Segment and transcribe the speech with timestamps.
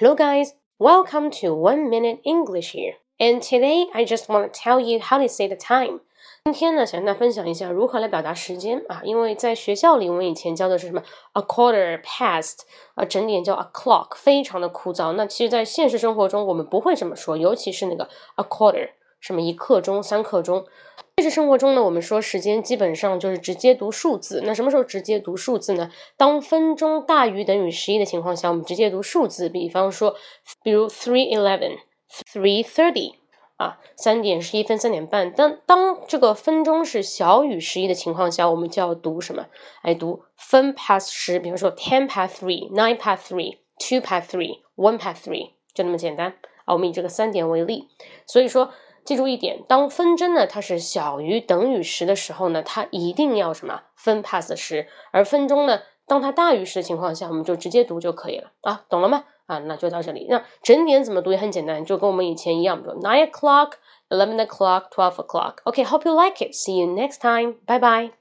[0.00, 0.54] Hello, guys.
[0.78, 2.94] Welcome to One Minute English here.
[3.18, 6.00] And today, I just want to tell you how to say the time.
[6.44, 9.00] 今天呢，想跟大家分享一下如何来表达时间啊。
[9.04, 11.02] 因为在学校里，我们以前教的是什么？
[11.32, 12.60] A quarter past
[12.94, 15.12] 啊，整点叫 a clock，非常的枯燥。
[15.12, 18.90] 那其实，在现实生活中，我们不会这么说，尤其是那个 a quarter，
[19.21, 20.65] 什么一刻钟、三刻钟。
[21.15, 24.41] 现实生活中呢，我们说时间基本上就是直接读数字。
[24.43, 25.89] 那什么时候直接读数字呢？
[26.17, 29.47] 当分钟大于等于十一的情况下，我们直接读数字。
[29.47, 30.15] 比方说，
[30.63, 33.13] 比如 three eleven，three thirty。
[33.57, 35.31] 啊，三点十一分，三点半。
[35.31, 39.45] 当当这个分钟是小于十一的情况下，我们就要读什么？
[39.83, 46.33] 来读分 past 十，比如说 ten past three，nine past three，two past three，one past three，就那么简单
[46.65, 46.73] 啊。
[46.73, 47.87] 我们以这个三点为例，
[48.25, 48.71] 所以说
[49.03, 59.25] 记住一点，当分针呢它是小于等于十的时候呢，它一定要什么分 past 十，而分钟呢，当它大于十的情况下，我们就直接读就可以了啊，懂了吗？
[59.47, 60.27] 啊，那就到这里。
[60.29, 63.73] 那整点怎么读也很简单，就跟我们以前一样，比如 nine o'clock,
[64.09, 65.55] eleven o'clock, twelve o'clock。
[65.63, 66.53] OK，hope you like it.
[66.53, 67.55] See you next time.
[67.65, 68.20] Bye bye.